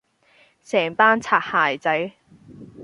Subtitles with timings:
[0.63, 2.13] 成班擦鞋仔